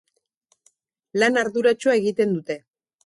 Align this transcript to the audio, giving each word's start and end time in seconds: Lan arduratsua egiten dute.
Lan 1.23 1.37
arduratsua 1.43 1.95
egiten 2.01 2.35
dute. 2.39 2.59